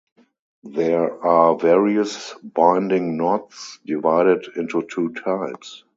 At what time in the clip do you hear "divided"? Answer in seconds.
3.85-4.47